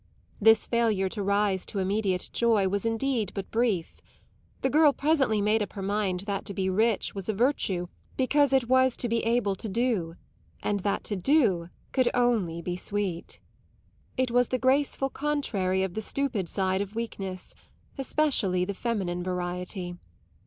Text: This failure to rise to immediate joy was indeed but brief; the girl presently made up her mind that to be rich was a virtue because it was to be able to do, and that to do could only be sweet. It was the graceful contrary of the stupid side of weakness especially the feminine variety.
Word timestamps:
This 0.41 0.65
failure 0.65 1.07
to 1.09 1.21
rise 1.21 1.63
to 1.67 1.77
immediate 1.77 2.31
joy 2.33 2.67
was 2.67 2.87
indeed 2.87 3.31
but 3.35 3.51
brief; 3.51 3.97
the 4.61 4.69
girl 4.71 4.93
presently 4.93 5.41
made 5.41 5.61
up 5.61 5.73
her 5.73 5.81
mind 5.83 6.21
that 6.21 6.43
to 6.45 6.55
be 6.55 6.71
rich 6.71 7.13
was 7.13 7.29
a 7.29 7.33
virtue 7.35 7.85
because 8.17 8.51
it 8.51 8.67
was 8.67 8.97
to 8.97 9.07
be 9.07 9.19
able 9.19 9.53
to 9.53 9.69
do, 9.69 10.15
and 10.63 10.79
that 10.79 11.03
to 11.03 11.15
do 11.15 11.69
could 11.91 12.09
only 12.15 12.63
be 12.63 12.75
sweet. 12.75 13.39
It 14.17 14.31
was 14.31 14.47
the 14.47 14.57
graceful 14.57 15.11
contrary 15.11 15.83
of 15.83 15.93
the 15.93 16.01
stupid 16.01 16.49
side 16.49 16.81
of 16.81 16.95
weakness 16.95 17.53
especially 17.95 18.65
the 18.65 18.73
feminine 18.73 19.21
variety. 19.21 19.97